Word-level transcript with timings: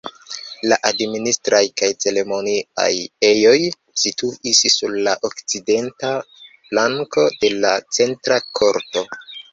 La 0.69 0.77
administraj 0.89 1.59
kaj 1.81 1.89
ceremoniaj 2.05 2.87
ejoj 3.29 3.53
situis 4.05 4.61
sur 4.79 4.97
la 5.09 5.13
okcidenta 5.31 6.15
flanko 6.39 7.31
de 7.45 7.53
la 7.61 7.77
centra 8.01 8.43
korto. 8.63 9.07